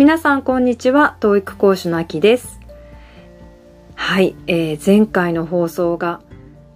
[0.00, 1.18] 皆さんこんにちは。
[1.20, 2.58] 教育講師のあきです。
[3.94, 6.22] はい、えー、前回の放送が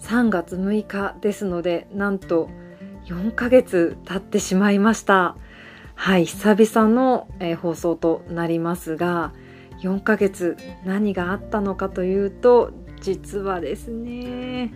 [0.01, 2.51] 3月6日ですのでなんと
[3.07, 5.37] 4ヶ月経ってしまいました。
[5.95, 9.33] はい久々の、えー、放送となりますが
[9.81, 14.75] 4ヶ月何があったのかというと実はですね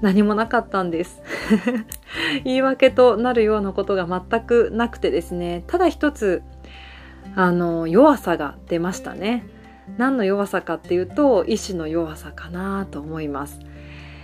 [0.00, 1.20] 何もなかったんです。
[2.44, 6.42] 言い訳となるようなことが全くなくてですねただ一つ
[7.34, 9.44] あの弱さが出ましたね。
[9.96, 13.60] 何の弱さかっていうと意志の弱さかなと思います、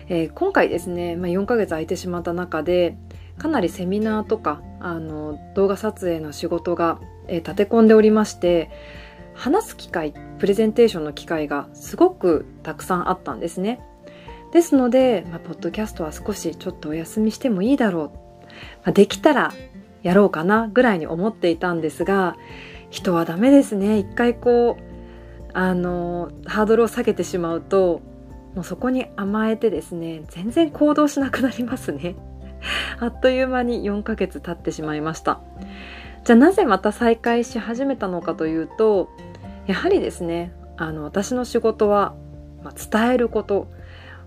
[0.09, 2.97] えー、今回ですね、まあ、4ヶ月空いてしまった中で
[3.39, 8.71] かなりセミナーとかあの動画撮影の仕事が、えー、立て込んでおりまして
[9.35, 13.81] 話す機会プレゼンテーションの機会がすごくたくさんあったんですね。
[14.53, 19.53] ですので、まあ、ポッドキャストは少しちょっとお休みしてもいいだろう、まあ、できたら
[20.05, 22.37] やろうかなぐらいに思っていたんですが
[22.95, 23.99] 人はダメですね。
[23.99, 24.83] 一回こう
[25.53, 28.01] あのハードルを下げてしまうと
[28.55, 32.15] もうそこに甘えてですね全然行動しなくなりますね。
[33.01, 35.41] あっという間に4ヶ月経ってしまいました。
[36.23, 39.11] じゃあなぜまた再開し始めたのかというと
[39.67, 42.15] やはりですねあの私の仕事は、
[42.63, 43.67] まあ、伝えること。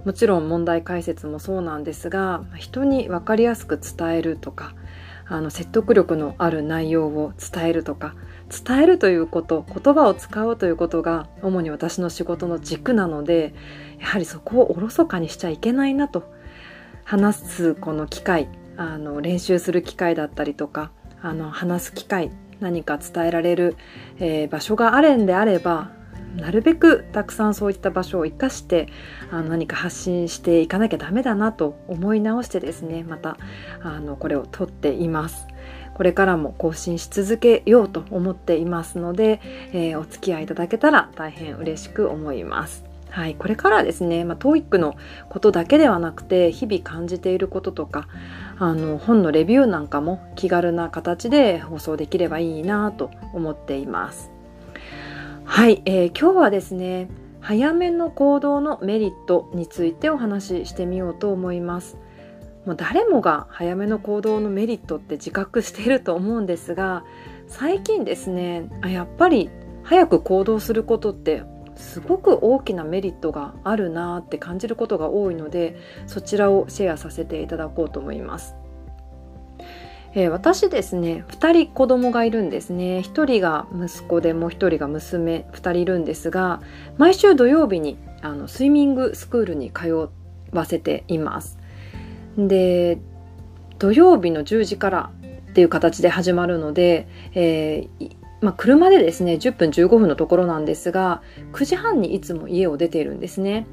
[0.05, 4.73] もちろん問題解説もそうなんですが人に分かりやすく伝えるとか
[5.25, 8.13] あの説得力のある内容を伝えるとか
[8.49, 13.53] 伝えるということ言葉を使うということが主に私の仕事の軸なので
[13.99, 16.31] やはりそこをおろそかにしちゃいけないなと
[17.03, 23.75] 話すこの機会あの練習する機会だったりとかあの話す機会何か伝えられる、
[24.19, 25.91] えー、場所があるんであれば
[26.35, 28.87] なるべくたくさんそういった場所を生かして
[29.31, 33.37] あの何か発信していかなきゃダメだなと思い直してですねまた
[33.81, 35.47] あのこれを撮っています。
[35.97, 39.41] これからも更新し続けようと思っていますので、
[39.73, 42.85] えー、お付き合いいただけたら大変嬉しく思います。
[43.09, 44.95] はい、これからですね、まあ、TOEIC の
[45.27, 48.07] ことだけではなくて日々感じていることとか
[48.59, 54.29] あの本のレビューなんかも気軽な形で放送できればいいなと思っています。
[55.45, 57.09] はい、えー、今日はですね
[57.39, 61.97] 早めの行動のメリットについてお話ししてみようと思います
[62.67, 67.05] もう誰もが早めの行動のメリットって自覚していると思うんですが
[67.47, 69.49] 最近ですねあやっぱり
[69.83, 71.43] 早く行動することって
[71.77, 78.55] すごく大きなメリットがあるなって感じることが多いのでそちらをシェアさせていただこうと思います。
[80.13, 82.99] えー、私ですね2人子供がいるんですね。
[82.99, 86.61] 1人が息子でもう1人が娘2人いるんですが
[86.97, 90.09] 毎週土曜日にあのスイミングスクールに通
[90.51, 91.59] わせています。
[92.37, 92.99] で
[93.79, 95.11] 土曜日の10時から
[95.49, 101.21] っていう形で始まるので、えー、まあ、車でですね10分15分のところなんですが
[101.53, 103.65] 9時半にいつも家を出ているんですね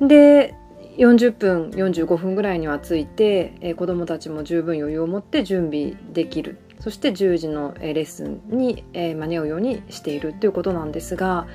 [0.00, 0.54] で
[0.98, 11.46] 40分45分ぐらいには着いて、えー、子どもたちも十分余裕を持って準備できるそして10時のレッスンに、えー、間に合うようにしているということなんですが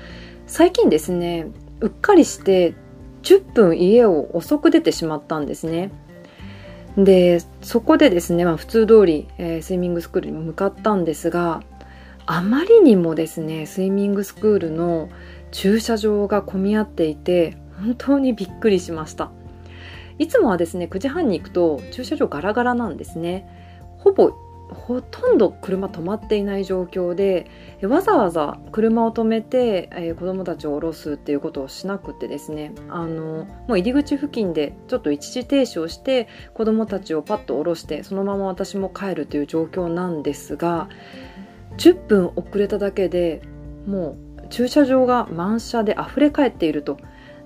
[0.46, 1.46] 最近ですね
[1.80, 2.74] うっかりして
[3.22, 5.90] 10分家を遅く出てしまったんですね。
[6.96, 11.62] でそこでですね、まあ、普通通り、えー、スイミングスクールに向かったんですが
[12.26, 15.08] あまりにもですねスイミングスクールの
[15.50, 19.30] 駐車場が混み合っていて本当にびっくりしました。
[20.18, 23.48] いつもはですね9時半に行くと駐車場ガラガラなんですね。
[23.98, 24.32] ほぼ
[24.70, 27.46] ほとんど車止まっていない状況で
[27.82, 32.72] わざわざ車を止めて、えー、子どもたちを降ろすっていうことをしなくてですね。
[32.88, 40.88] あのもう入り口付近でちょっと一時停止をして子どもたちをパッと降ろしてそのまま私も帰るという状況なんですが
[41.76, 43.42] 10分遅れただけで
[43.86, 46.98] もう駐車場が満車で溢れ返っていると。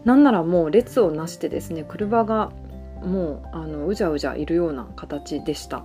[0.05, 2.53] なんならもう列をなしてですね車が
[3.05, 5.85] もうあのうじゃうじゃいるような形でした。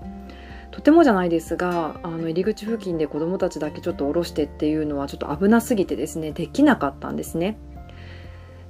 [0.73, 7.59] とてもじゃないですがあの入り口付近で子どもたちだけちょっと降ろしてっていうのはちょっと危なすぎてですねできなかったんですね。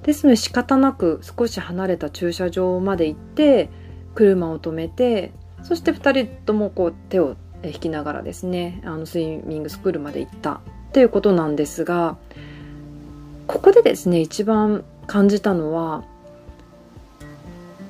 [0.03, 3.69] ですので仕方なく少し離れた駐車場まで行って
[4.15, 5.31] 車を止めて
[5.63, 10.59] そして2人ともこう手を引きながらですねあのスイミングスクールまで行ったっ
[10.91, 12.17] ていうことなんですが
[13.47, 16.03] ここでですね一番感じたのは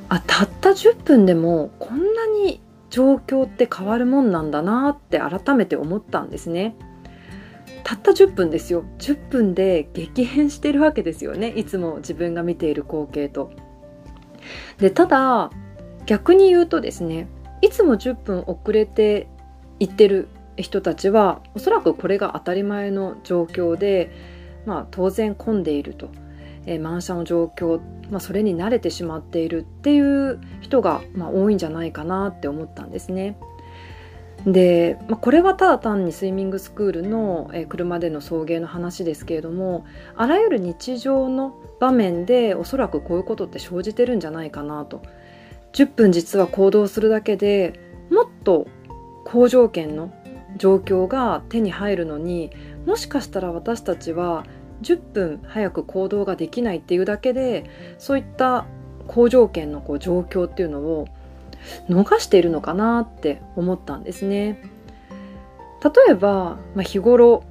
[0.09, 2.61] あたった10分でもこんなに
[2.93, 6.75] 状況って変わるもんなんだなって改めて思ったんですね。
[7.83, 13.51] たった10分ですよ10分で激変してるわけですよねいつも自分が見ている光景と。
[14.77, 15.49] でただ
[16.05, 17.27] 逆に言うとですね
[17.61, 19.27] いつも10分遅れて
[19.79, 24.11] 行ってる人たちはおそらくこれが当たり前の状況で、
[24.67, 26.09] まあ、当然混んでいると、
[26.65, 27.79] えー、満車の状況、
[28.09, 33.37] まあ、それに慣れてしまっているっていう人が、まあ、多いんじゃないかなって思ったんですね。
[34.45, 39.85] で、まあ、これはただ単にスイミングスクールの、えー、車での送迎の話ですけれども
[40.17, 45.01] あらゆる日常の場面でおそらくこういうことって生じてるんじゃないかなと
[45.73, 47.79] 10分実は行動するだけで
[48.11, 48.67] もっと
[49.25, 50.13] 好条件の
[50.57, 52.51] 状況が手に入るのに
[52.85, 54.45] もしかしたら私たちは
[54.83, 58.65] 10分早く行動ができないっていうだけでそういった
[59.07, 61.07] 好条件のこう状況っていうのを
[61.89, 64.61] 逃しているのかなって思ったんですね。
[65.83, 67.43] 例えば、まあ、日頃、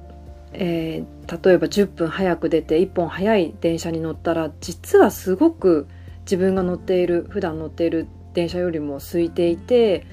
[0.53, 5.87] えー、例えば10分早く出て1本早い電車に乗ったら実はすごく
[6.21, 10.07] 自分が乗っている普段乗っている電車よりも空いていて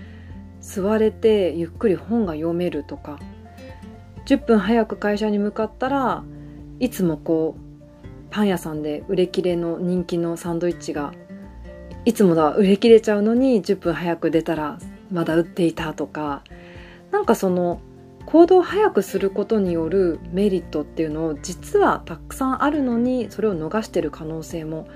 [0.60, 3.18] 座れてゆっくり本が読めるとか
[4.26, 6.22] 10分早く会社に向かったら
[6.80, 11.12] いつもこうパン屋さんで売れ切れの人気のサンドイッチが
[12.04, 14.78] いつもだ売れ切れちゃうのに10分早く出たら
[15.12, 16.42] まだ売っていたとか
[17.10, 17.80] なんかその
[18.26, 24.88] 行動を早くすることによるメリットっていうのを実はたくさんあるのにそれを逃してる可能性も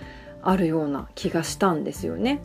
[0.43, 2.41] あるような気がしたんですよね。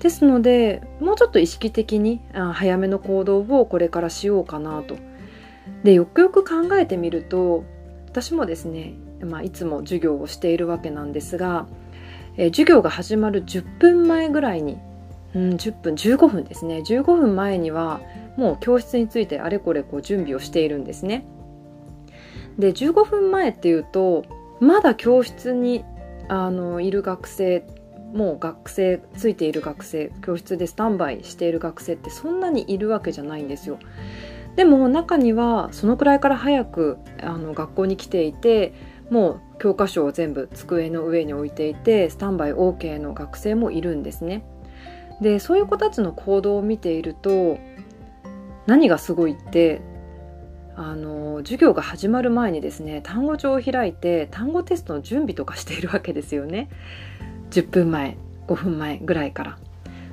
[0.00, 2.20] ですのでもうちょっと意識的に
[2.52, 4.96] 早めの行動をこれからしようかなと。
[5.82, 7.64] でよくよく考えてみると
[8.14, 8.94] 私もですね、
[9.24, 11.66] まあ、いつも授業をしているわけなんですが、
[12.36, 14.78] え授業が始まる10分前ぐらいに、
[15.34, 18.00] うん、10分15分ですね15分前には
[18.36, 21.26] もう教室についてあれこれこう準備をしているんですね。
[22.56, 24.24] で15分前っていうと
[24.60, 25.84] まだ教室に
[26.28, 27.66] あのいる学生
[28.12, 33.80] もう学生ついている学生教室でスタンバイしている学生ってそんなにいるわけじゃないんですよ。
[34.56, 38.72] でも中にはそのくらいから早くあの学校に来ていて
[39.10, 44.44] もう教科書を全部机の上に置いていてスタンバイ OK の学生もいるんですね。
[45.20, 47.58] でそういう子たちの行動を見ていると
[48.66, 49.80] 何がすごいって
[50.76, 56.68] あの授業が始まる前にですね単語帳を開いて単語テストの準備とかしているわけですよね
[57.50, 58.16] 10分前
[58.48, 59.58] 5分前ぐらいから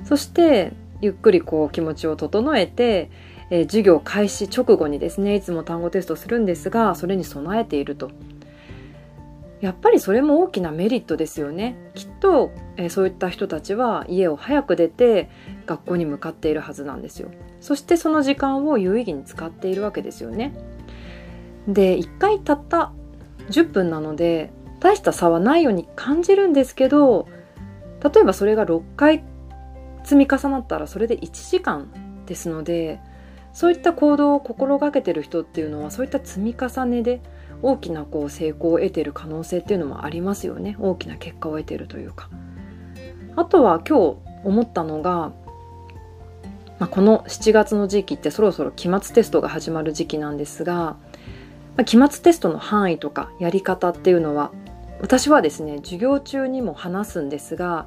[0.04, 3.10] そしてゆっくりこう気持ちを整えて、
[3.54, 8.10] え、授業開始直後にですねいつも単語テストするんですがそれに備えていると。
[9.60, 11.76] やっぱりそれも大きなメリットですよね。
[11.94, 15.28] きっと、え、そういった人たちは家を早く出て
[15.66, 17.28] 学校に向かっているはずなんですよ。
[17.60, 20.54] そしてその時間を有意義に使っているわけですよね。
[21.68, 22.90] で1回たった
[23.50, 24.50] 10分なので
[24.80, 27.28] 大した差はないように感じるんですけど
[28.02, 29.22] 例えばそれが6回
[30.02, 31.92] 積み重なったらそれで1時間
[32.26, 32.98] ですので
[33.52, 37.20] そういった行動を心がけてる人っていうのはそういった積み重ねで
[37.60, 40.76] 大きなこう成功を得てる可能性っていうのもありますよね。
[40.80, 42.28] 大きな結果を得てるというか。
[43.36, 45.32] あとは今日思ったのが
[46.82, 50.96] まあ、この7月の時期ってそろそろ期末テストが始まる時期なんですが、ま
[51.82, 54.50] あ、期末テストの範囲とかやり方っていうのは
[55.00, 57.86] 私はですね授業中にも話すんですが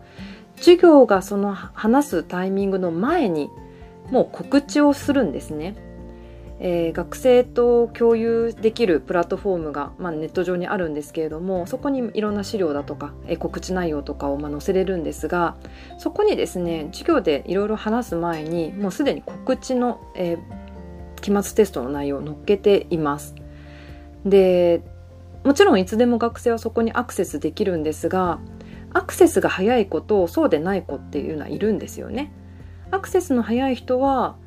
[0.55, 3.49] 授業がその話すタイミングの前に
[4.11, 5.75] もう告知をするんですね。
[6.59, 15.57] えー、学生と共有できるプラットフォームが、まあ、ネット上にあるんですけれどもそこにいろんな資料だとか、えー、告知内容とかをまあ載せれるんですが
[15.97, 23.35] そこにですね授業でいろいろ話す前にもうすでに告知の、えー、期末テストの内容を載っけています。
[24.25, 24.81] で
[25.43, 28.39] もちろんいつでも学生はそこにアクセスできるんですが
[28.93, 32.31] アクセスが早い子とそうでない子っていうのはいるんですよね。
[32.95, 34.37] アクセスの早い人は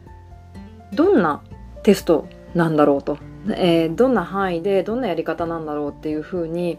[0.95, 1.43] どんな
[1.83, 3.19] テストなんだろうと、
[3.51, 6.79] えー、どんな範囲でどんなやり方なんだろうっていうふうに、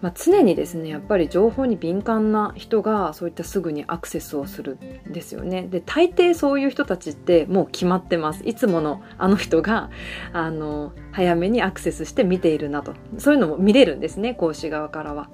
[0.00, 4.76] まあ、常にですねやっぱり情報に敏感な人がそういったすぐにアクセスをする
[5.08, 5.62] んですよね。
[5.62, 8.42] で大抵そういう人たちってもう決まってます。
[8.44, 9.90] いつものあの人が
[10.32, 15.28] あの早めにアクセスして見ているなとそういうのも見れるんですね講師側からは。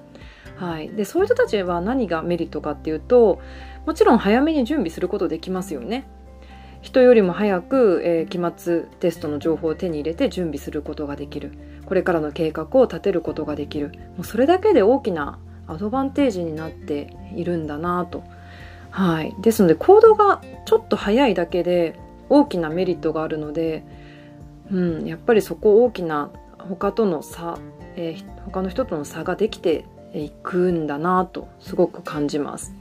[0.61, 3.40] はい、でそういう人たちは何がメリットかっていうと
[3.87, 6.07] もちろん早めに準備することできますよね。
[6.83, 11.52] 人よりも早く、えー、期末テストの情報を手に入れて準備することができる
[11.85, 18.23] これからの計画を立てることができるもうそれだけで大きなアドバンテージになっているんだなと。
[18.90, 21.97] はい、ですので行動がちょっと早いだけで
[22.29, 23.85] 大きなメリットがあるので、
[24.71, 27.59] うん、やっぱりそこ大きな他との差、
[27.97, 32.75] えー、他の人との差ができていくんだなとすごく感じます。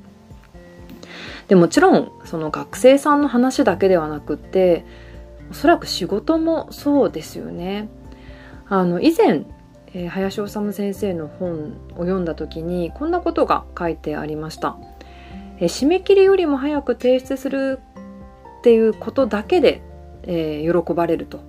[1.48, 4.86] でもちろんその学生さんの話だけではなくって
[5.50, 7.90] おそらく仕事もそうですよね。
[8.68, 9.46] あの以前、
[9.94, 14.78] えー、林修先生の本を読んだ時にこんなことが書いてありました。
[15.58, 17.80] えー、締め切りよりも早く提出する
[18.60, 19.82] っていうことだけで、
[20.24, 21.40] えー、喜ばれると。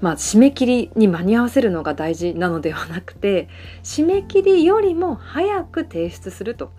[0.00, 3.48] まあ、締め切りに間に合わせるのが大事なのではなくて
[3.82, 6.72] 締め切りよりも早く提出すると、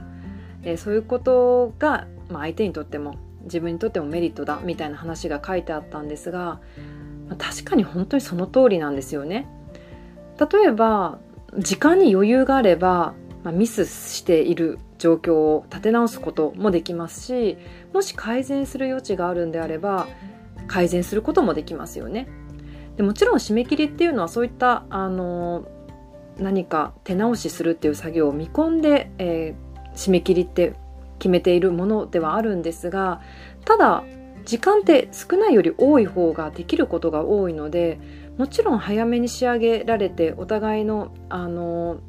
[0.63, 6.59] えー、そういうことが、まあ、相手にとっても自分にとってもメリットだみたいな話が書いてあったんですが、
[7.27, 9.47] まあ、確かに本当にその通りなんですよね。
[10.39, 11.19] 例えば
[11.57, 13.13] 時間に余裕があれば、
[13.43, 17.57] まあ、ミスしている状況を立て直すこともできますし
[17.93, 20.07] もし改善する余地があるんであれば
[20.67, 22.27] 改善することもできますよね。
[22.97, 25.67] でもちろん締め切りっていうのはそういったあの
[26.37, 30.73] 何か手直しするっていう作業を見込んで、えー、締め切りって
[31.19, 33.21] 決めているものではあるんですが
[33.65, 34.03] ただ
[34.45, 37.99] 時間って少ないより多い方ができることが多いので
[38.37, 41.99] もちろん早めに仕上げられてお互いのあの、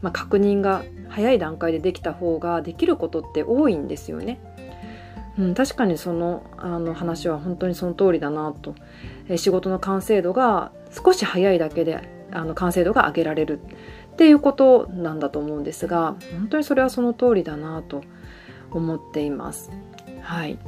[0.00, 4.40] まあ、確認が早い段階でできた方ができることって多いんですよね。
[5.38, 8.74] うん、確かにそのあの話は本当にその通りだなと、
[9.28, 13.60] え仕事の完成度が少し早いだけであの完成度が上げられる。
[14.12, 18.02] っていうことなんだと思うんですが本当にそれはその通りだなと
[18.70, 19.70] 思っています。
[20.20, 20.58] はい、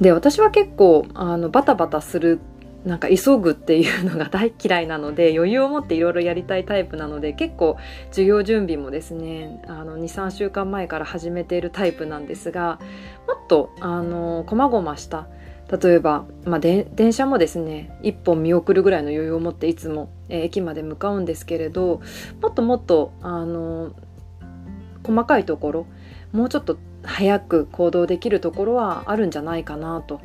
[0.00, 2.40] で私は結構あのバタバタする
[2.84, 7.76] なんか急ぐっていうのが大嫌いなので 余裕を持っていろいろやりたいタイプなので結構
[8.10, 12.78] 授業準備もですね23週間前から始めているタイプなんですが
[13.26, 15.26] もっとあの細々した。
[15.70, 22.00] 例えば、まあ、電車もですね一本見送るぐらいの余裕を持っていつも、えー、駅まで向かうんですけれど
[22.42, 23.92] もっともっとあの
[25.04, 25.86] 細かいところ
[26.32, 30.20] もうちょっと早く行動できるところはあるんじゃないかなと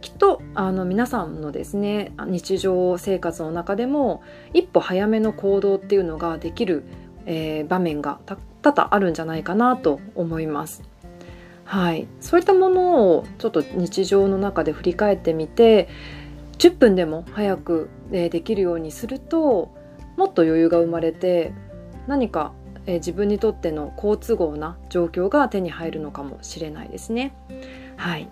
[0.00, 4.22] きっとあの皆さんのですね日常生活の中でも
[4.54, 6.84] 一歩早めの行動っていうのができる、
[7.26, 10.82] えー、場面が多々あるんじゃないかなと思います。
[11.64, 15.88] はい、そういったものをちょっと日常の中で振り返ってみて
[16.58, 19.70] 10分でも早く、できるようにすると
[20.16, 21.52] もっと余裕が生まれて
[22.08, 22.52] 何か、
[22.86, 27.34] 自分にとっての好都合な状況が手に入るのかもしれないですね。
[27.96, 28.28] はい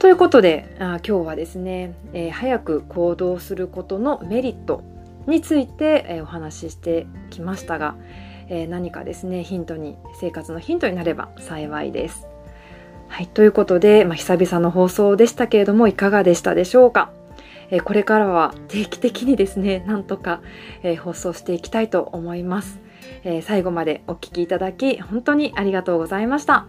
[0.00, 4.82] ということであ今日はですね、えー、早く行動することのメリット
[5.26, 7.96] について、えー、お話ししてきましたが、
[8.48, 12.26] えー、何かですねヒントに生活のヒントになれば幸いです。
[13.08, 17.10] はい、ということで、まあ、久々の放送でしたけれどもいかがでしたでしょうか、
[17.70, 20.40] えこれからは定期的にですねなんとか、
[20.84, 22.78] え放送していきたいと思います、
[23.24, 26.66] え最後までお聴きいただき本当にありがとうございました。